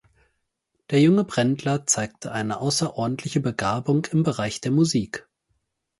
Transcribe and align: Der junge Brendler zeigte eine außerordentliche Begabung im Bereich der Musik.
Der 0.89 0.99
junge 0.99 1.23
Brendler 1.25 1.85
zeigte 1.85 2.31
eine 2.31 2.57
außerordentliche 2.59 3.39
Begabung 3.39 4.03
im 4.05 4.23
Bereich 4.23 4.59
der 4.59 4.71
Musik. 4.71 5.29